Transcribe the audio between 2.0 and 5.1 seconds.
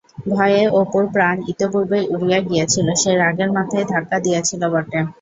উড়িয়া গিয়াছিল, সে রাগের মাথায় ধাক্কা দিয়াছিল বটে।